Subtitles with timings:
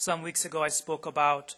[0.00, 1.56] Some weeks ago, I spoke about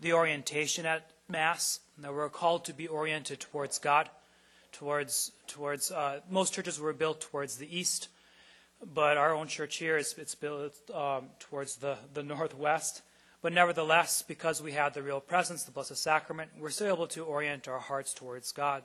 [0.00, 4.08] the orientation at Mass, that we're called to be oriented towards God,
[4.72, 5.90] towards towards.
[5.90, 8.08] Uh, most churches were built towards the east,
[8.94, 13.02] but our own church here is it's built um, towards the the northwest.
[13.42, 17.22] But nevertheless, because we have the real presence, the Blessed Sacrament, we're still able to
[17.22, 18.82] orient our hearts towards God.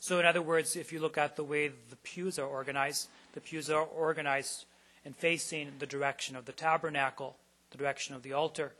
[0.00, 3.42] So, in other words, if you look at the way the pews are organized, the
[3.42, 4.64] pews are organized
[5.04, 7.36] and facing the direction of the tabernacle,
[7.72, 8.72] the direction of the altar.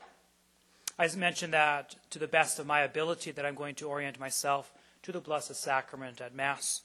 [0.97, 4.71] I mentioned that to the best of my ability that I'm going to orient myself
[5.01, 6.81] to the Blessed Sacrament at Mass.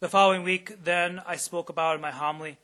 [0.00, 2.58] The following week, then, I spoke about in my homily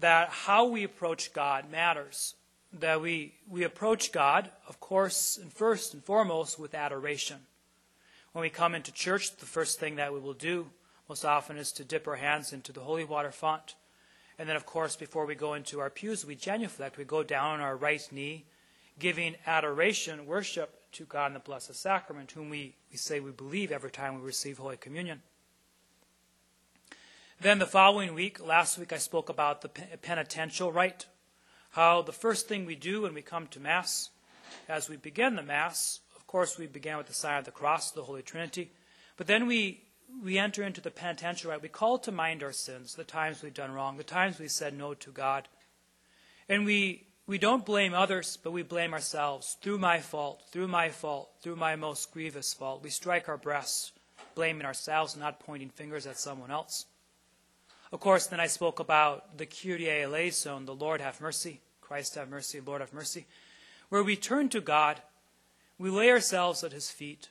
[0.00, 2.34] that how we approach God matters.
[2.72, 7.40] That we, we approach God, of course, and first and foremost, with adoration.
[8.32, 10.70] When we come into church, the first thing that we will do
[11.06, 13.74] most often is to dip our hands into the holy water font.
[14.42, 16.98] And then, of course, before we go into our pews, we genuflect.
[16.98, 18.44] We go down on our right knee,
[18.98, 23.70] giving adoration, worship to God in the Blessed Sacrament, whom we, we say we believe
[23.70, 25.22] every time we receive Holy Communion.
[27.40, 31.06] Then the following week, last week, I spoke about the penitential rite,
[31.70, 34.10] how the first thing we do when we come to Mass,
[34.68, 37.92] as we begin the Mass, of course, we began with the sign of the cross,
[37.92, 38.72] the Holy Trinity.
[39.16, 39.84] But then we,
[40.22, 41.62] we enter into the penitential rite.
[41.62, 44.76] We call to mind our sins, the times we've done wrong, the times we said
[44.76, 45.48] no to God.
[46.48, 49.56] And we, we don't blame others, but we blame ourselves.
[49.62, 52.82] Through my fault, through my fault, through my most grievous fault.
[52.82, 53.92] We strike our breasts,
[54.34, 56.86] blaming ourselves, not pointing fingers at someone else.
[57.92, 62.28] Of course, then I spoke about the Kyrie eleison, the Lord have mercy, Christ have
[62.28, 63.26] mercy, Lord have mercy,
[63.90, 65.00] where we turn to God
[65.82, 67.28] we lay ourselves at his feet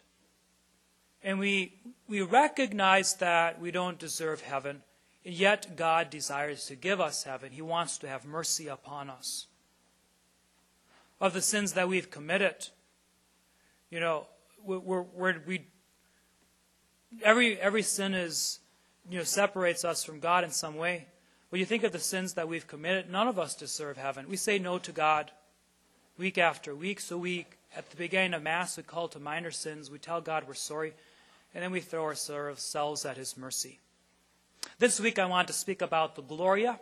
[1.23, 1.73] and we,
[2.07, 4.81] we recognize that we don't deserve heaven,
[5.23, 7.51] and yet God desires to give us heaven.
[7.51, 9.47] He wants to have mercy upon us.
[11.19, 12.69] Of the sins that we've committed,
[13.91, 14.25] you know,
[14.63, 15.67] we're, we're, we
[17.23, 18.59] every every sin is
[19.09, 21.07] you know separates us from God in some way.
[21.49, 24.27] When you think of the sins that we've committed, none of us deserve heaven.
[24.29, 25.31] We say no to God
[26.17, 29.91] week after week, so we at the beginning of Mass, we call to minor sins.
[29.91, 30.93] We tell God we're sorry,
[31.53, 33.79] and then we throw ourselves at His mercy.
[34.79, 36.79] This week, I want to speak about the Gloria,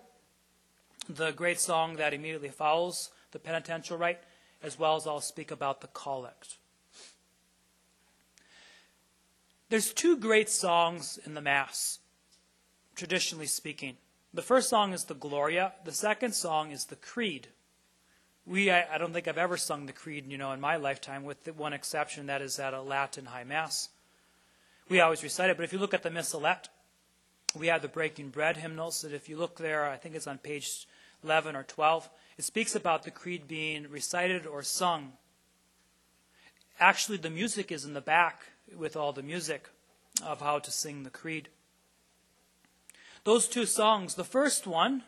[1.07, 4.21] the great song that immediately follows the penitential rite,
[4.61, 6.57] as well as I'll speak about the collect.
[9.69, 11.99] There's two great songs in the Mass,
[12.95, 13.97] traditionally speaking.
[14.33, 17.47] The first song is the Gloria, the second song is the Creed
[18.49, 21.23] we I, I, don't think I've ever sung the creed, you know, in my lifetime,
[21.23, 23.89] with one exception, that is at a Latin high mass.
[24.89, 26.67] We always recite it, but if you look at the missalette,
[27.55, 29.01] we have the breaking bread hymnals.
[29.01, 30.87] That if you look there, I think it's on page
[31.23, 32.09] 11 or 12.
[32.37, 35.13] It speaks about the creed being recited or sung.
[36.79, 38.43] Actually, the music is in the back
[38.75, 39.69] with all the music
[40.23, 41.49] of how to sing the creed.
[43.25, 45.03] Those two songs, the first one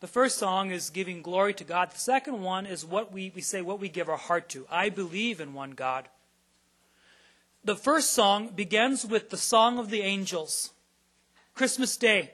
[0.00, 1.90] the first song is giving glory to God.
[1.90, 4.64] The second one is what we, we say, what we give our heart to.
[4.70, 6.08] I believe in one God.
[7.68, 10.70] The first song begins with the Song of the Angels.
[11.54, 12.30] Christmas Day.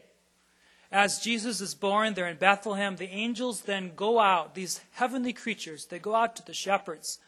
[0.92, 5.86] As Jesus is born there in Bethlehem, the angels then go out, these heavenly creatures,
[5.86, 7.18] they go out to the shepherds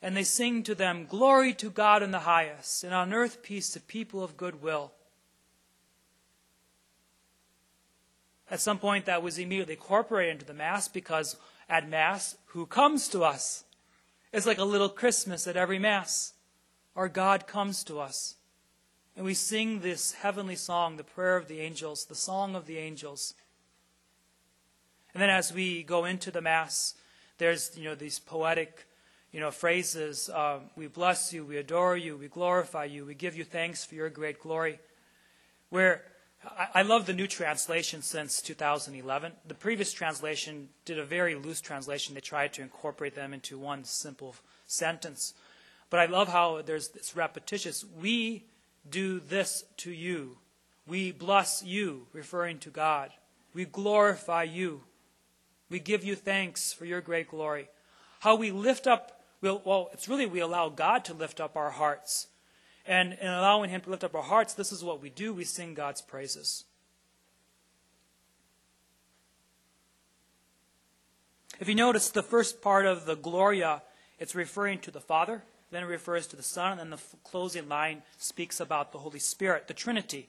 [0.00, 3.68] and they sing to them, Glory to God in the highest, and on earth peace
[3.72, 4.92] to people of good will.
[8.50, 11.36] At some point, that was immediately incorporated into the Mass because
[11.68, 13.64] at Mass, who comes to us?
[14.32, 16.32] It's like a little Christmas at every Mass.
[16.96, 18.36] Our God comes to us.
[19.16, 22.78] And we sing this heavenly song, the prayer of the angels, the song of the
[22.78, 23.34] angels.
[25.12, 26.94] And then as we go into the Mass,
[27.38, 28.86] there's, you know, these poetic,
[29.32, 30.28] you know, phrases.
[30.28, 33.94] Uh, we bless you, we adore you, we glorify you, we give you thanks for
[33.94, 34.78] your great glory.
[35.70, 36.02] Where
[36.74, 39.32] I love the new translation since 2011.
[39.46, 42.14] The previous translation did a very loose translation.
[42.14, 44.34] They tried to incorporate them into one simple
[44.66, 45.34] sentence.
[45.90, 47.84] But I love how there's this repetitious.
[48.00, 48.46] We
[48.88, 50.38] do this to you.
[50.86, 53.10] We bless you, referring to God.
[53.52, 54.82] We glorify you.
[55.68, 57.68] We give you thanks for your great glory.
[58.20, 62.28] How we lift up, well, it's really we allow God to lift up our hearts
[62.86, 65.32] and in allowing Him to lift up our hearts, this is what we do.
[65.32, 66.64] We sing God's praises.
[71.58, 73.82] If you notice the first part of the Gloria,
[74.18, 78.02] it's referring to the Father, then it refers to the Son, and the closing line
[78.18, 80.28] speaks about the Holy Spirit, the Trinity.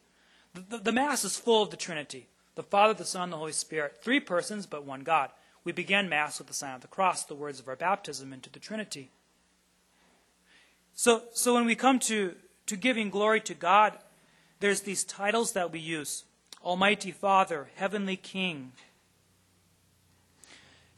[0.53, 3.53] The, the, the Mass is full of the Trinity the Father, the Son, the Holy
[3.53, 3.97] Spirit.
[4.01, 5.29] Three persons, but one God.
[5.63, 8.49] We began Mass with the sign of the cross, the words of our baptism into
[8.49, 9.11] the Trinity.
[10.93, 12.35] So, so when we come to,
[12.65, 13.97] to giving glory to God,
[14.59, 16.25] there's these titles that we use
[16.63, 18.73] Almighty Father, Heavenly King.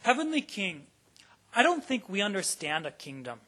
[0.00, 0.86] Heavenly King,
[1.54, 3.40] I don't think we understand a kingdom.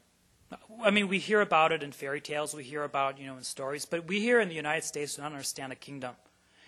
[0.83, 3.43] I mean, we hear about it in fairy tales, we hear about, you know, in
[3.43, 6.15] stories, but we here in the United States we don't understand a kingdom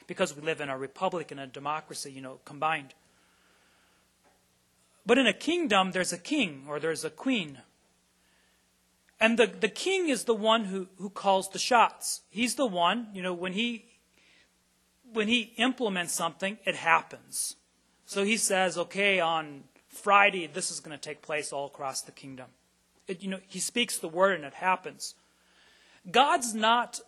[0.06, 2.94] because we live in a republic and a democracy, you know, combined.
[5.06, 7.58] But in a kingdom, there's a king or there's a queen.
[9.20, 12.22] And the, the king is the one who, who calls the shots.
[12.30, 13.84] He's the one, you know, when he
[15.12, 17.56] when he implements something, it happens.
[18.04, 22.12] So he says, okay, on Friday, this is going to take place all across the
[22.12, 22.46] kingdom.
[23.08, 25.14] You know, he speaks the word and it happens.
[26.10, 27.00] God's not,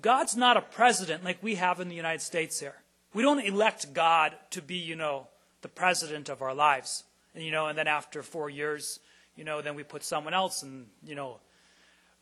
[0.00, 2.76] God's not a president like we have in the United States here.
[3.12, 5.26] We don't elect God to be, you know,
[5.62, 7.04] the president of our lives.
[7.34, 9.00] And, you know, and then after four years,
[9.36, 11.38] you know, then we put someone else and, you know,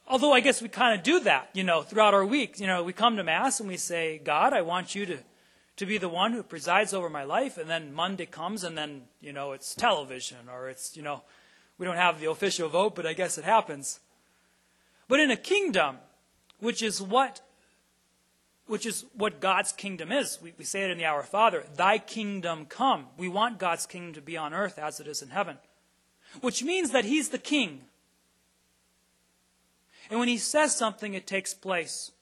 [0.06, 2.58] although I guess we kind of do that, you know, throughout our week.
[2.58, 5.18] You know, we come to Mass and we say, God, I want you to,
[5.76, 7.58] to be the one who presides over my life.
[7.58, 11.22] And then Monday comes and then, you know, it's television or it's, you know,
[11.78, 14.00] we don't have the official vote, but I guess it happens.
[15.06, 15.96] But in a kingdom,
[16.60, 17.40] which is what
[18.66, 20.38] which is what God's kingdom is.
[20.42, 23.06] We, we say it in the Our Father, Thy kingdom come.
[23.16, 25.56] We want God's kingdom to be on earth as it is in heaven.
[26.42, 27.80] Which means that He's the king.
[30.10, 32.12] And when He says something, it takes place.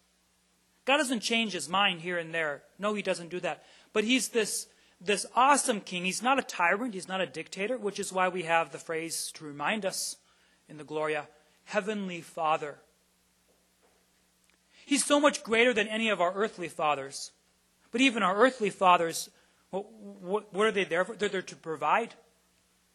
[0.84, 2.62] God doesn't change His mind here and there.
[2.78, 3.64] No, He doesn't do that.
[3.92, 4.68] But He's this
[5.00, 6.04] this awesome king.
[6.04, 9.30] He's not a tyrant, he's not a dictator, which is why we have the phrase
[9.34, 10.16] to remind us
[10.68, 11.28] in the Gloria
[11.64, 12.78] Heavenly Father.
[14.84, 17.32] He's so much greater than any of our earthly fathers.
[17.90, 19.30] But even our earthly fathers,
[19.70, 21.16] what, what, what are they there for?
[21.16, 22.14] They're there to provide,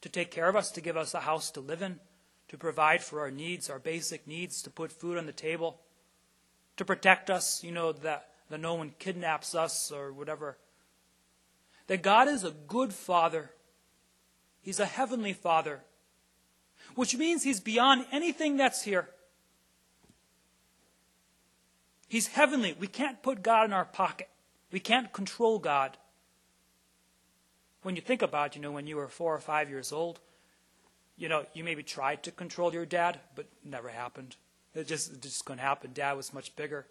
[0.02, 2.00] to take care of us, to give us a house to live in,
[2.48, 5.82] to provide for our needs, our basic needs, to put food on the table,
[6.78, 10.58] to protect us, you know, that, that no one kidnaps us or whatever
[11.88, 13.52] that God is a good father.
[14.62, 15.82] He's a heavenly father,
[16.96, 19.10] which means he's beyond anything that's here.
[22.08, 22.76] He's heavenly.
[22.78, 24.30] We can't put God in our pocket.
[24.72, 25.98] We can't control God.
[27.84, 30.20] When you think about, you know, when you were four or five years old,
[31.18, 34.36] you know, you maybe tried to control your dad, but never happened.
[34.76, 35.92] It just, it just couldn't happen.
[35.94, 36.86] Dad was much bigger.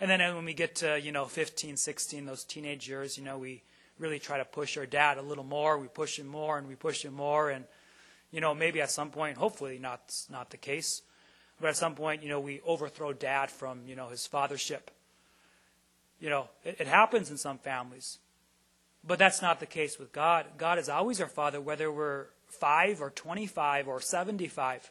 [0.00, 3.24] And then uh, when we get to, you know, 15, 16, those teenage years, you
[3.24, 3.62] know, we,
[3.98, 5.78] really try to push our dad a little more.
[5.78, 7.50] We push him more and we push him more.
[7.50, 7.64] And,
[8.30, 11.02] you know, maybe at some point, hopefully not, not the case,
[11.60, 14.88] but at some point, you know, we overthrow dad from, you know, his fathership.
[16.20, 18.18] You know, it, it happens in some families.
[19.06, 20.46] But that's not the case with God.
[20.58, 24.90] God is always our father, whether we're 5 or 25 or 75.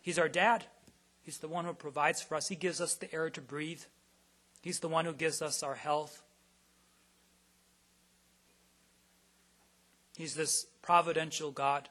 [0.00, 0.64] He's our dad.
[1.22, 2.48] He's the one who provides for us.
[2.48, 3.82] He gives us the air to breathe.
[4.62, 6.22] He's the one who gives us our health.
[10.18, 11.88] He's this providential God,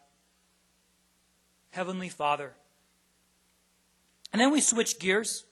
[1.69, 2.55] Heavenly Father.
[4.33, 5.45] And then we switch gears.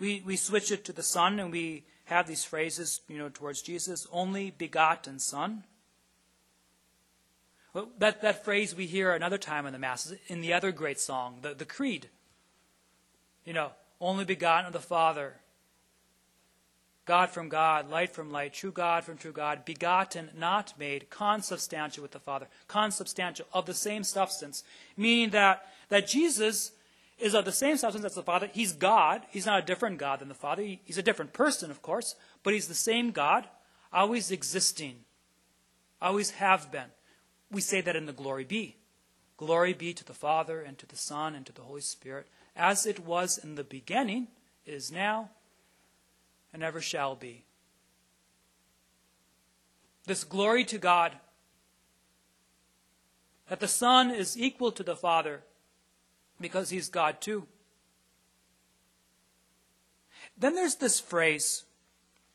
[0.00, 3.60] We, we switch it to the Son, and we have these phrases, you know, towards
[3.60, 5.64] Jesus, only begotten Son.
[7.74, 10.98] Well, that, that phrase we hear another time in the Mass, in the other great
[10.98, 12.08] song, the, the Creed.
[13.44, 15.34] You know, only begotten of the Father,
[17.04, 22.02] God from God, light from light, true God from true God, begotten, not made, consubstantial
[22.02, 24.62] with the Father, consubstantial, of the same substance,
[24.96, 26.72] meaning that, that Jesus
[27.18, 28.48] is of the same substance as the Father.
[28.52, 29.22] He's God.
[29.30, 30.62] He's not a different God than the Father.
[30.62, 33.48] He's a different person, of course, but he's the same God,
[33.92, 34.96] always existing,
[36.00, 36.90] always have been.
[37.50, 38.76] We say that in the Glory Be.
[39.36, 42.86] Glory be to the Father, and to the Son, and to the Holy Spirit, as
[42.86, 44.28] it was in the beginning,
[44.64, 45.30] is now,
[46.52, 47.44] and ever shall be.
[50.06, 51.12] This glory to God,
[53.48, 55.42] that the Son is equal to the Father
[56.40, 57.46] because he's God too.
[60.36, 61.64] Then there's this phrase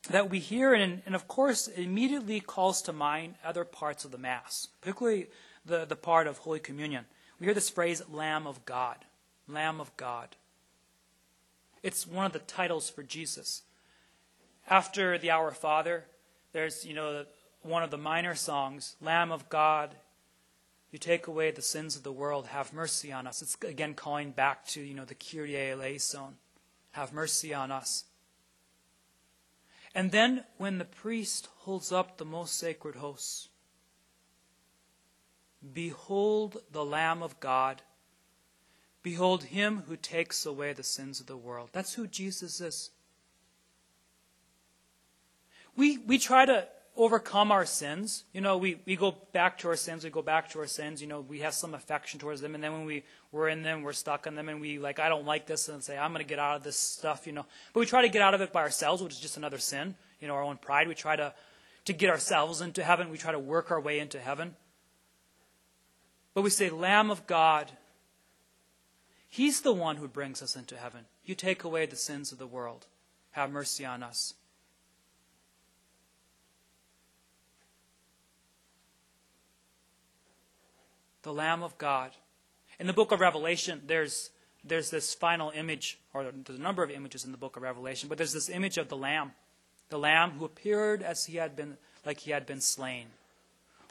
[0.10, 4.12] that we hear, and, and of course, it immediately calls to mind other parts of
[4.12, 5.28] the Mass, particularly
[5.66, 7.06] the, the part of Holy Communion.
[7.40, 8.98] We hear this phrase, Lamb of God.
[9.48, 10.36] Lamb of God.
[11.84, 13.64] It's one of the titles for Jesus
[14.68, 16.06] after the Our Father,
[16.52, 17.26] there's, you know,
[17.62, 19.96] one of the minor songs, Lamb of God,
[20.92, 23.42] you take away the sins of the world, have mercy on us.
[23.42, 26.38] It's again calling back to, you know, the Kyrie eleison.
[26.92, 28.06] Have mercy on us.
[29.94, 33.50] And then when the priest holds up the most sacred hosts,
[35.74, 37.82] Behold the Lamb of God.
[39.04, 41.70] Behold him who takes away the sins of the world.
[41.72, 42.92] That's who Jesus is.
[45.78, 46.68] We, we try to
[46.98, 48.24] overcome our sins.
[48.34, 51.02] You know, we, we go back to our sins, we go back to our sins,
[51.02, 53.84] you know, we have some affection towards them, and then when we, we're in them,
[53.84, 56.26] we're stuck in them, and we like, I don't like this, and say, I'm going
[56.26, 57.46] to get out of this stuff, you know.
[57.74, 59.96] But we try to get out of it by ourselves, which is just another sin,
[60.20, 60.88] you know, our own pride.
[60.88, 61.34] We try to,
[61.86, 64.56] to get ourselves into heaven, we try to work our way into heaven.
[66.34, 67.72] But we say, Lamb of God,
[69.30, 71.06] He's the one who brings us into heaven.
[71.24, 72.88] You take away the sins of the world.
[73.32, 74.34] Have mercy on us.
[81.28, 82.12] The Lamb of God.
[82.80, 84.30] In the book of Revelation, there's,
[84.64, 88.08] there's this final image, or there's a number of images in the book of Revelation,
[88.08, 89.34] but there's this image of the Lamb,
[89.90, 93.08] the Lamb who appeared as he had been, like he had been slain.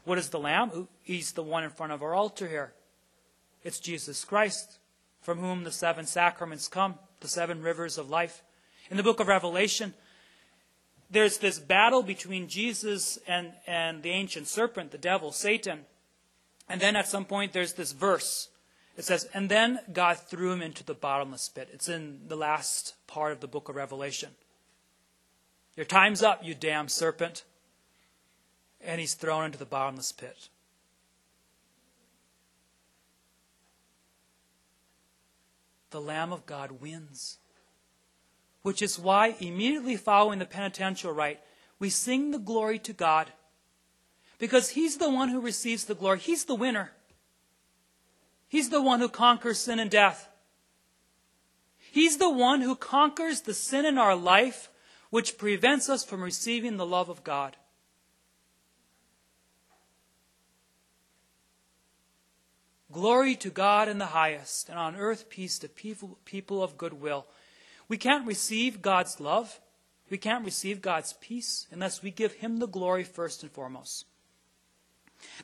[0.07, 0.89] What is the Lamb?
[1.03, 2.73] He's the one in front of our altar here.
[3.63, 4.79] It's Jesus Christ,
[5.21, 8.43] from whom the seven sacraments come, the seven rivers of life.
[8.91, 9.93] In the book of Revelation,
[11.11, 15.81] there's this battle between Jesus and, and the ancient serpent, the devil, Satan.
[16.69, 18.49] And then at some point, there's this verse.
[18.97, 21.69] It says, And then God threw him into the bottomless pit.
[21.73, 24.31] It's in the last part of the book of Revelation.
[25.77, 27.45] Your time's up, you damn serpent.
[28.81, 30.49] And he's thrown into the bottomless pit.
[35.91, 37.39] The Lamb of God wins.
[38.63, 41.41] Which is why, immediately following the penitential rite,
[41.79, 43.31] we sing the glory to God
[44.39, 46.19] because he's the one who receives the glory.
[46.19, 46.93] He's the winner.
[48.49, 50.29] He's the one who conquers sin and death.
[51.79, 54.69] He's the one who conquers the sin in our life
[55.11, 57.57] which prevents us from receiving the love of God.
[62.93, 67.27] Glory to God in the highest, and on earth peace to people, of good will.
[67.89, 69.61] We can't receive God's love,
[70.09, 74.07] we can't receive God's peace unless we give Him the glory first and foremost.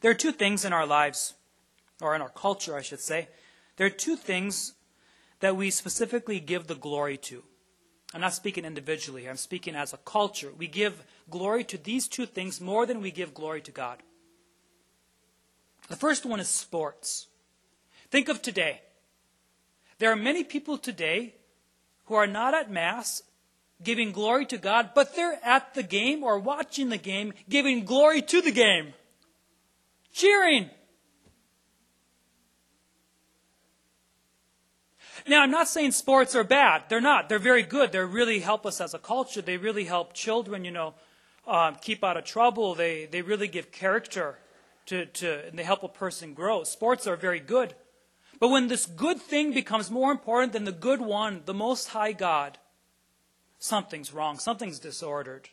[0.00, 1.35] There are two things in our lives,
[2.00, 3.29] or in our culture, I should say.
[3.76, 4.75] There are two things
[5.41, 7.43] that we specifically give the glory to.
[8.14, 10.52] I'm not speaking individually, I'm speaking as a culture.
[10.57, 14.02] We give glory to these two things more than we give glory to God.
[15.88, 17.26] The first one is sports.
[18.11, 18.83] Think of today.
[19.99, 21.35] There are many people today
[22.05, 23.23] who are not at Mass
[23.83, 28.23] giving glory to God, but they're at the game or watching the game, giving glory
[28.23, 28.95] to the game
[30.12, 30.71] cheering.
[35.26, 36.85] Now, I'm not saying sports are bad.
[36.88, 37.28] They're not.
[37.28, 37.92] They're very good.
[37.92, 39.40] They really help us as a culture.
[39.40, 40.95] They really help children, you know,
[41.47, 42.75] um, keep out of trouble.
[42.75, 44.38] They, they really give character
[44.87, 46.64] to, to, and they help a person grow.
[46.64, 47.75] Sports are very good.
[48.40, 52.12] But when this good thing becomes more important than the good one, the Most High
[52.12, 52.59] God,
[53.61, 54.38] something's wrong.
[54.38, 55.49] Something's disordered.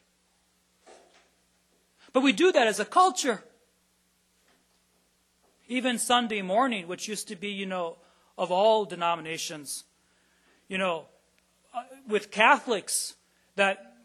[2.12, 3.44] But we do that as a culture.
[5.70, 7.98] Even Sunday morning, which used to be, you know,
[8.38, 9.86] of all denominations,
[10.68, 11.06] you know,
[11.74, 13.16] uh, with Catholics,
[13.56, 13.96] that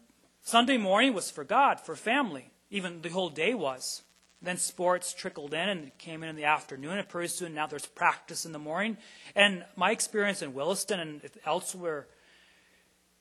[0.43, 2.51] Sunday morning was for God, for family.
[2.69, 4.03] Even the whole day was.
[4.41, 7.85] Then sports trickled in and came in in the afternoon and pretty soon now there's
[7.85, 8.97] practice in the morning.
[9.35, 12.05] And my experience in Williston and elsewhere,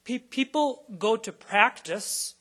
[0.04, 2.34] pe- people go to practice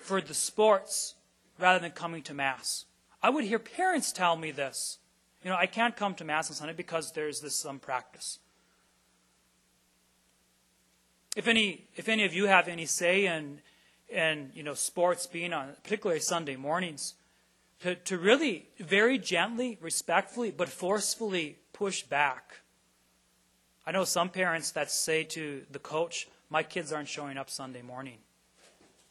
[0.00, 1.14] for the sports
[1.58, 2.84] rather than coming to Mass.
[3.20, 4.98] I would hear parents tell me this.
[5.48, 8.38] You know, I can't come to Mass on Sunday because there's this some um, practice.
[11.36, 13.62] If any, if any of you have any say in,
[14.10, 17.14] in you know, sports being on, particularly Sunday mornings,
[17.80, 22.60] to, to really very gently, respectfully, but forcefully push back.
[23.86, 27.80] I know some parents that say to the coach, My kids aren't showing up Sunday
[27.80, 28.18] morning.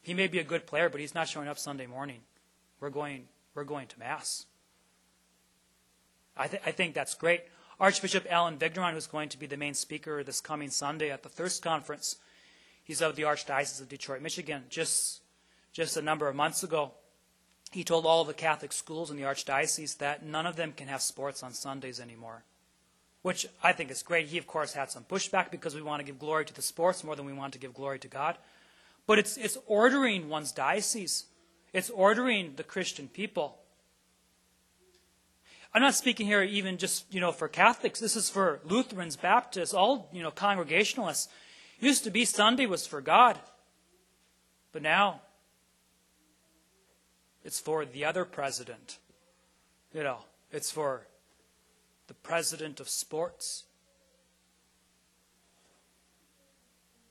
[0.03, 2.19] He may be a good player, but he's not showing up Sunday morning.
[2.79, 4.45] We're going, we're going to Mass.
[6.37, 7.43] I, th- I think that's great.
[7.79, 11.29] Archbishop Allen Vigneron, who's going to be the main speaker this coming Sunday at the
[11.29, 12.17] Thirst Conference,
[12.83, 14.63] he's of the Archdiocese of Detroit, Michigan.
[14.69, 15.21] Just,
[15.73, 16.91] just a number of months ago,
[17.71, 21.01] he told all the Catholic schools in the Archdiocese that none of them can have
[21.01, 22.43] sports on Sundays anymore,
[23.21, 24.27] which I think is great.
[24.27, 27.03] He, of course, had some pushback because we want to give glory to the sports
[27.03, 28.37] more than we want to give glory to God.
[29.05, 31.25] But it's, it's ordering one's diocese,
[31.73, 33.59] it's ordering the Christian people
[35.73, 37.99] I'm not speaking here even just, you know, for Catholics.
[37.99, 41.27] This is for Lutherans, Baptists, all, you know, Congregationalists.
[41.79, 43.37] It used to be Sunday was for God.
[44.71, 45.21] But now
[47.43, 48.97] it's for the other president.
[49.93, 50.19] You know,
[50.51, 51.07] It's for
[52.07, 53.65] the president of sports.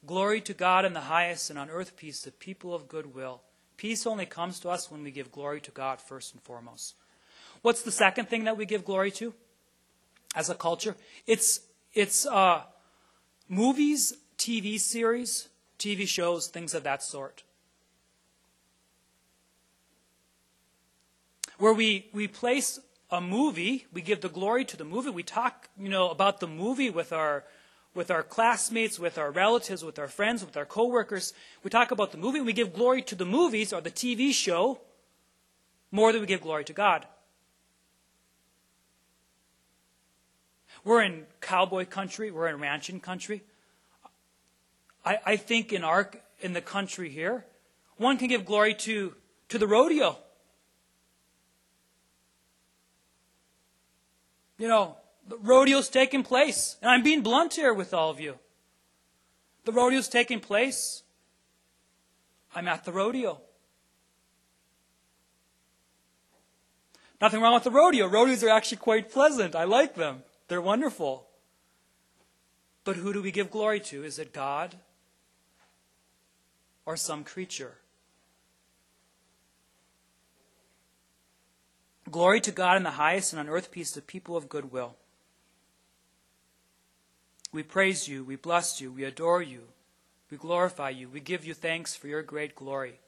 [0.06, 3.42] Glory to God in the highest, and on earth peace to people of good will.
[3.76, 6.94] Peace only comes to us when we give glory to God first and foremost.
[7.66, 9.34] What's the second thing that we give glory to
[10.36, 10.94] as a culture?
[11.26, 11.62] It's,
[11.94, 12.62] it's uh,
[13.48, 17.42] movies, TV series, TV shows, things of that sort.
[21.58, 22.78] Where we, we place
[23.10, 26.46] a movie, we give the glory to the movie, we talk, you know, about the
[26.46, 27.42] movie with our
[27.96, 31.32] with our classmates, with our relatives, with our friends, with our coworkers.
[31.64, 34.32] We talk about the movie and we give glory to the movies or the TV
[34.32, 34.82] show
[35.90, 37.06] more than we give glory to God.
[40.86, 43.42] We're in cowboy country, we're in ranching country.
[45.04, 47.44] I, I think in our in the country here,
[47.96, 49.14] one can give glory to,
[49.48, 50.16] to the rodeo.
[54.58, 54.96] You know,
[55.28, 56.76] the rodeo's taking place.
[56.80, 58.38] And I'm being blunt here with all of you.
[59.64, 61.02] The rodeo's taking place.
[62.54, 63.40] I'm at the rodeo.
[67.20, 68.06] Nothing wrong with the rodeo.
[68.06, 69.56] Rodeos are actually quite pleasant.
[69.56, 70.22] I like them.
[70.48, 71.26] They're wonderful.
[72.84, 74.04] But who do we give glory to?
[74.04, 74.76] Is it God
[76.84, 77.78] or some creature?
[82.08, 84.94] Glory to God in the highest, and on earth peace to people of good will.
[87.52, 89.62] We praise you, we bless you, we adore you,
[90.30, 93.00] we glorify you, we give you thanks for your great glory.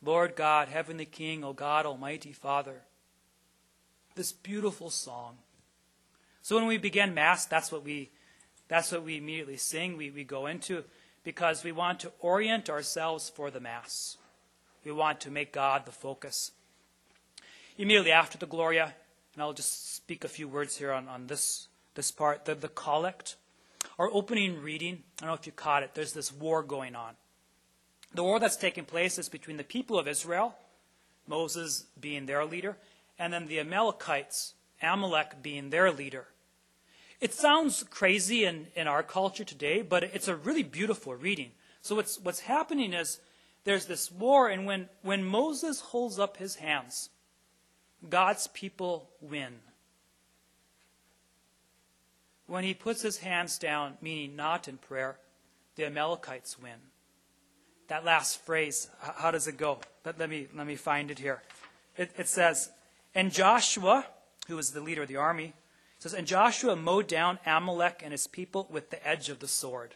[0.00, 2.82] Lord God, Heavenly King, O God, Almighty Father,
[4.14, 5.38] this beautiful song.
[6.48, 8.08] So when we begin Mass, that's what we,
[8.68, 10.82] that's what we immediately sing, we, we go into,
[11.22, 14.16] because we want to orient ourselves for the Mass.
[14.82, 16.52] We want to make God the focus.
[17.76, 18.94] Immediately after the Gloria,
[19.34, 22.68] and I'll just speak a few words here on, on this this part, the, the
[22.68, 23.36] collect.
[23.98, 27.12] Our opening reading, I don't know if you caught it, there's this war going on.
[28.14, 30.56] The war that's taking place is between the people of Israel,
[31.26, 32.78] Moses being their leader,
[33.18, 36.28] and then the Amalekites, Amalek being their leader.
[37.20, 41.50] It sounds crazy in, in our culture today, but it's a really beautiful reading.
[41.82, 43.20] So what's, what's happening is
[43.64, 47.10] there's this war, and when, when Moses holds up his hands,
[48.08, 49.54] God's people win
[52.48, 55.18] when he puts his hands down, meaning not in prayer,
[55.76, 56.80] the Amalekites win.
[57.88, 59.78] That last phrase, how does it go?
[60.04, 61.42] Let, let me, let me find it here.
[61.96, 62.70] It, it says,
[63.14, 64.06] And Joshua,
[64.48, 65.52] who was the leader of the army,
[65.98, 69.94] says, And Joshua mowed down Amalek and his people with the edge of the sword.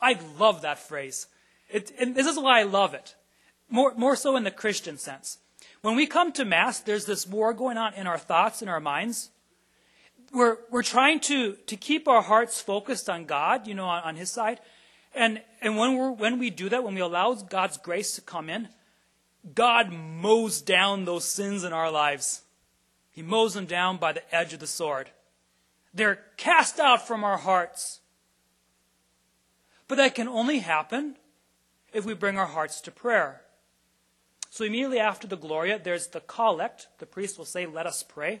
[0.00, 1.26] I love that phrase.
[1.68, 3.14] It, and this is why I love it.
[3.68, 5.38] More, more so in the Christian sense.
[5.82, 8.80] When we come to Mass, there's this war going on in our thoughts, in our
[8.80, 9.30] minds
[10.32, 14.16] we're, we're trying to, to keep our hearts focused on God, you know, on, on
[14.16, 14.60] His side.
[15.14, 18.50] And, and when, we're, when we do that, when we allow God's grace to come
[18.50, 18.68] in,
[19.54, 22.42] God mows down those sins in our lives.
[23.18, 25.10] He mows them down by the edge of the sword.
[25.92, 27.98] They're cast out from our hearts.
[29.88, 31.16] But that can only happen
[31.92, 33.40] if we bring our hearts to prayer.
[34.50, 36.86] So immediately after the Gloria, there's the collect.
[37.00, 38.40] The priest will say, Let us pray.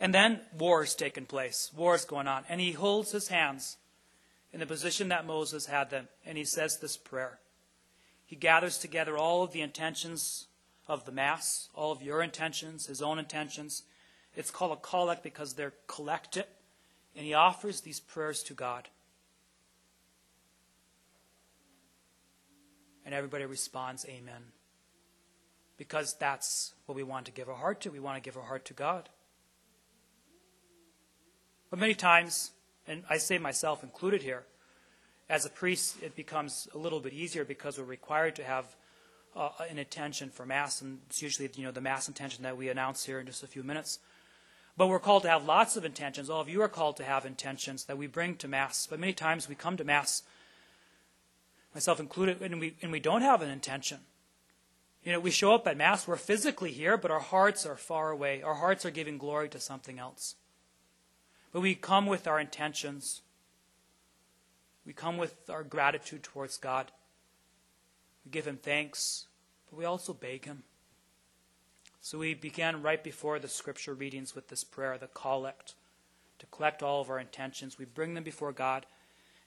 [0.00, 1.70] And then war is taking place.
[1.76, 2.44] War is going on.
[2.48, 3.76] And he holds his hands
[4.50, 7.38] in the position that Moses had them, and he says this prayer.
[8.24, 10.46] He gathers together all of the intentions
[10.88, 13.84] of the Mass, all of your intentions, his own intentions.
[14.36, 16.46] It's called a collect because they're collected,
[17.14, 18.88] and he offers these prayers to God.
[23.04, 24.42] And everybody responds, Amen.
[25.76, 27.90] Because that's what we want to give our heart to.
[27.90, 29.08] We want to give our heart to God.
[31.70, 32.52] But many times,
[32.86, 34.44] and I say myself included here,
[35.28, 38.76] as a priest, it becomes a little bit easier because we're required to have
[39.34, 42.68] uh, an intention for Mass, and it's usually you know the Mass intention that we
[42.68, 43.98] announce here in just a few minutes.
[44.76, 46.30] But we're called to have lots of intentions.
[46.30, 48.86] All of you are called to have intentions that we bring to Mass.
[48.86, 50.22] But many times we come to Mass,
[51.74, 53.98] myself included, and we, and we don't have an intention.
[55.04, 58.10] You know, we show up at Mass, we're physically here, but our hearts are far
[58.10, 58.40] away.
[58.40, 60.36] Our hearts are giving glory to something else.
[61.52, 63.20] But we come with our intentions.
[64.86, 66.92] We come with our gratitude towards God.
[68.24, 69.26] We give Him thanks,
[69.68, 70.62] but we also beg Him.
[72.00, 75.74] So we began right before the scripture readings with this prayer, the collect,
[76.40, 77.78] to collect all of our intentions.
[77.78, 78.86] We bring them before God,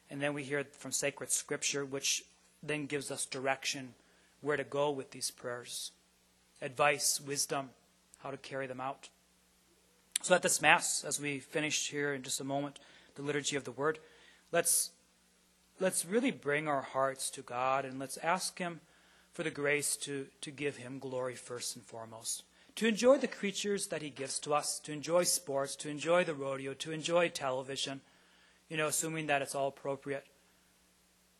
[0.10, 2.24] and then we hear from sacred scripture, which
[2.64, 3.94] then gives us direction
[4.42, 5.92] where to go with these prayers,
[6.62, 7.72] advice, wisdom,
[8.20, 9.10] how to carry them out.
[10.22, 12.80] So at this Mass, as we finish here in just a moment,
[13.16, 14.00] the liturgy of the Word,
[14.52, 14.92] let's,
[15.80, 18.82] let's really bring our hearts to God and let's ask Him
[19.32, 22.44] for the grace to, to give Him glory first and foremost.
[22.76, 26.34] To enjoy the creatures that He gives to us, to enjoy sports, to enjoy the
[26.34, 28.02] rodeo, to enjoy television,
[28.70, 30.26] you know, assuming that it's all appropriate.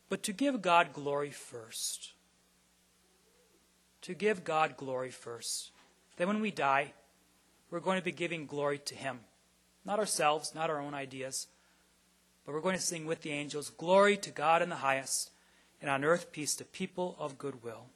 [0.08, 2.12] But to give God glory first.
[4.02, 5.72] To give God glory first.
[6.16, 6.92] Then when we die,
[7.70, 9.20] we're going to be giving glory to Him.
[9.84, 11.48] Not ourselves, not our own ideas,
[12.46, 15.32] but we're going to sing with the angels Glory to God in the highest,
[15.82, 17.86] and on earth peace to people of good will.